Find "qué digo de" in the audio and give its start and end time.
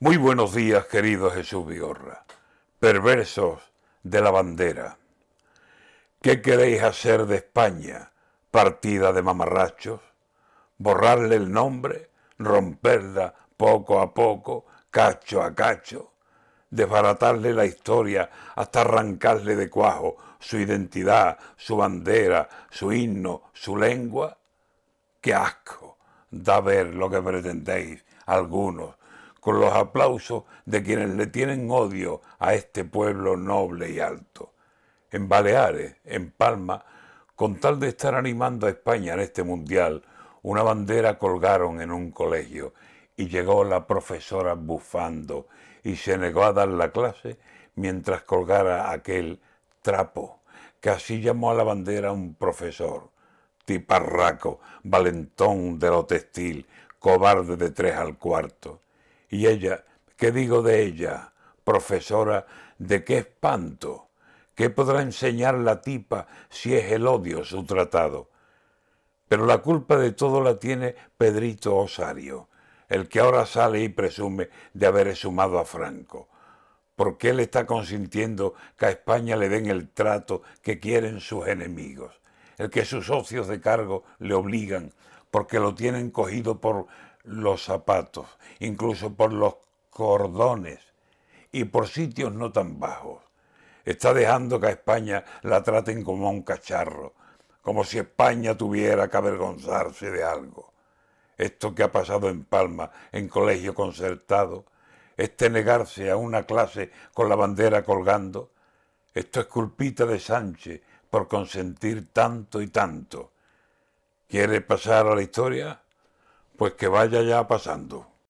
60.16-60.82